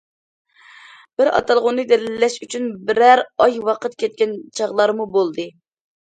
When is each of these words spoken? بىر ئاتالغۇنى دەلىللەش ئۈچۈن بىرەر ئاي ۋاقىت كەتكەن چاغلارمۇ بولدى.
بىر 1.21 1.27
ئاتالغۇنى 1.39 1.83
دەلىللەش 1.91 2.37
ئۈچۈن 2.45 2.65
بىرەر 2.87 3.21
ئاي 3.45 3.59
ۋاقىت 3.67 3.97
كەتكەن 4.05 4.33
چاغلارمۇ 4.61 5.07
بولدى. 5.17 5.47